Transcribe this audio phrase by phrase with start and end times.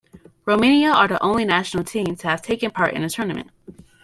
[0.47, 3.51] Romania are the only national team to have taken part in the tournament.